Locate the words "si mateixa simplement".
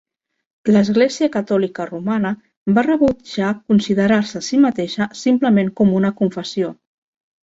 4.47-5.71